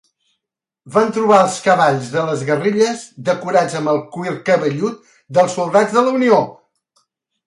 Van 0.93 1.11
trobar 1.17 1.41
els 1.47 1.57
cavalls 1.65 2.07
de 2.13 2.23
les 2.29 2.39
guerrilles 2.47 3.03
decorats 3.27 3.75
amb 3.81 3.91
el 3.91 3.99
cuir 4.15 4.33
cabellut 4.47 5.13
dels 5.39 5.59
soldats 5.59 5.95
de 5.99 6.03
la 6.09 6.15
Unió. 6.21 6.41